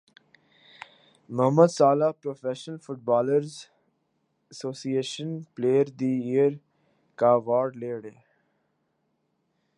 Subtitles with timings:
[1.29, 6.51] Muhammad Salah professional footballers association player the year
[7.19, 8.13] کا award لے اڑے